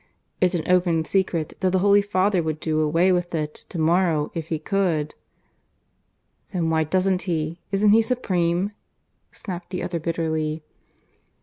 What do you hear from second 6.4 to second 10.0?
"Then why doesn't he? Isn't he supreme?" snapped the other